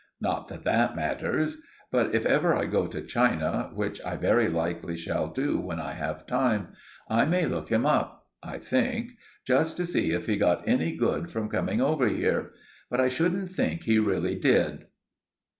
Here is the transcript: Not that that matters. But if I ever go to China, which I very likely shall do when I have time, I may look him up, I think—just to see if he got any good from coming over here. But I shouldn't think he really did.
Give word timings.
Not 0.19 0.47
that 0.47 0.63
that 0.63 0.95
matters. 0.95 1.61
But 1.91 2.15
if 2.15 2.25
I 2.25 2.29
ever 2.31 2.65
go 2.65 2.87
to 2.87 3.01
China, 3.03 3.69
which 3.71 4.01
I 4.03 4.15
very 4.17 4.49
likely 4.49 4.97
shall 4.97 5.27
do 5.31 5.59
when 5.59 5.79
I 5.79 5.91
have 5.93 6.25
time, 6.25 6.69
I 7.07 7.25
may 7.25 7.45
look 7.45 7.69
him 7.71 7.85
up, 7.85 8.25
I 8.41 8.57
think—just 8.57 9.77
to 9.77 9.85
see 9.85 10.09
if 10.09 10.25
he 10.25 10.37
got 10.37 10.67
any 10.67 10.95
good 10.95 11.29
from 11.29 11.49
coming 11.49 11.81
over 11.81 12.07
here. 12.07 12.49
But 12.89 12.99
I 12.99 13.09
shouldn't 13.09 13.51
think 13.51 13.83
he 13.83 13.99
really 13.99 14.33
did. 14.33 14.87